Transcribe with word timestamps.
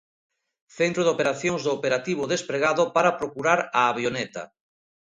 Centro 0.77 1.01
de 1.03 1.13
operacións 1.15 1.61
do 1.65 1.71
operativo 1.79 2.29
despregado 2.33 2.83
para 2.95 3.15
procurar 3.19 3.59
a 3.79 3.81
avioneta. 3.91 4.43